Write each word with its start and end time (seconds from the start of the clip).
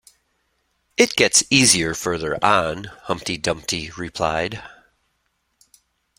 ‘It 0.97 1.15
gets 1.15 1.43
easier 1.51 1.93
further 1.93 2.43
on,’ 2.43 2.85
Humpty 3.03 3.37
Dumpty 3.37 3.91
replied. 3.91 4.63